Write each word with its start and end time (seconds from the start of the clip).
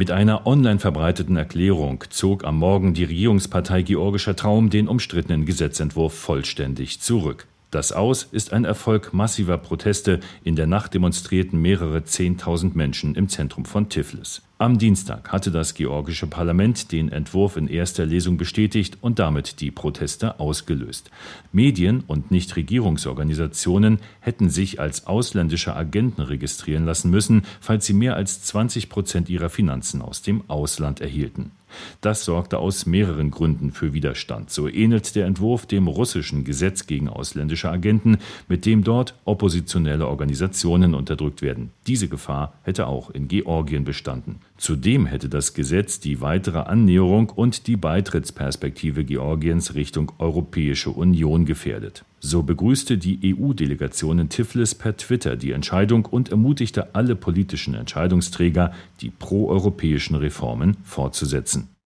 Mit 0.00 0.10
einer 0.10 0.46
online 0.46 0.78
verbreiteten 0.78 1.36
Erklärung 1.36 2.04
zog 2.08 2.44
am 2.44 2.56
Morgen 2.56 2.94
die 2.94 3.04
Regierungspartei 3.04 3.82
Georgischer 3.82 4.34
Traum 4.34 4.70
den 4.70 4.88
umstrittenen 4.88 5.44
Gesetzentwurf 5.44 6.14
vollständig 6.14 7.02
zurück. 7.02 7.46
Das 7.70 7.92
Aus 7.92 8.24
ist 8.32 8.52
ein 8.52 8.64
Erfolg 8.64 9.14
massiver 9.14 9.56
Proteste. 9.56 10.18
In 10.42 10.56
der 10.56 10.66
Nacht 10.66 10.92
demonstrierten 10.92 11.62
mehrere 11.62 12.02
Zehntausend 12.02 12.74
Menschen 12.74 13.14
im 13.14 13.28
Zentrum 13.28 13.64
von 13.64 13.88
Tiflis. 13.88 14.42
Am 14.58 14.76
Dienstag 14.76 15.30
hatte 15.30 15.52
das 15.52 15.74
georgische 15.74 16.26
Parlament 16.26 16.90
den 16.90 17.12
Entwurf 17.12 17.56
in 17.56 17.68
erster 17.68 18.04
Lesung 18.04 18.38
bestätigt 18.38 18.98
und 19.00 19.20
damit 19.20 19.60
die 19.60 19.70
Proteste 19.70 20.40
ausgelöst. 20.40 21.12
Medien 21.52 22.02
und 22.08 22.32
Nichtregierungsorganisationen 22.32 24.00
hätten 24.18 24.50
sich 24.50 24.80
als 24.80 25.06
ausländische 25.06 25.76
Agenten 25.76 26.22
registrieren 26.22 26.84
lassen 26.84 27.10
müssen, 27.10 27.42
falls 27.60 27.86
sie 27.86 27.94
mehr 27.94 28.16
als 28.16 28.42
20 28.42 28.88
Prozent 28.88 29.28
ihrer 29.28 29.48
Finanzen 29.48 30.02
aus 30.02 30.22
dem 30.22 30.42
Ausland 30.48 31.00
erhielten. 31.00 31.52
Das 32.00 32.24
sorgte 32.24 32.58
aus 32.58 32.86
mehreren 32.86 33.30
Gründen 33.30 33.72
für 33.72 33.92
Widerstand. 33.92 34.50
So 34.50 34.68
ähnelt 34.68 35.14
der 35.16 35.26
Entwurf 35.26 35.66
dem 35.66 35.86
russischen 35.86 36.44
Gesetz 36.44 36.86
gegen 36.86 37.08
ausländische 37.08 37.70
Agenten, 37.70 38.18
mit 38.48 38.66
dem 38.66 38.84
dort 38.84 39.14
oppositionelle 39.24 40.06
Organisationen 40.06 40.94
unterdrückt 40.94 41.42
werden. 41.42 41.70
Diese 41.86 42.08
Gefahr 42.08 42.54
hätte 42.62 42.86
auch 42.86 43.10
in 43.10 43.28
Georgien 43.28 43.84
bestanden. 43.84 44.40
Zudem 44.56 45.06
hätte 45.06 45.28
das 45.28 45.54
Gesetz 45.54 46.00
die 46.00 46.20
weitere 46.20 46.58
Annäherung 46.58 47.30
und 47.30 47.66
die 47.66 47.76
Beitrittsperspektive 47.76 49.04
Georgiens 49.04 49.74
Richtung 49.74 50.12
Europäische 50.18 50.90
Union 50.90 51.46
gefährdet. 51.46 52.04
So 52.20 52.42
begrüßte 52.42 52.98
die 52.98 53.34
EU-Delegation 53.34 54.18
in 54.18 54.28
Tiflis 54.28 54.74
per 54.74 54.96
Twitter 54.96 55.36
die 55.36 55.52
Entscheidung 55.52 56.04
und 56.04 56.28
ermutigte 56.28 56.94
alle 56.94 57.16
politischen 57.16 57.74
Entscheidungsträger, 57.74 58.72
die 59.00 59.08
proeuropäischen 59.08 60.16
Reformen 60.16 60.76
fortzusetzen. 60.84 61.70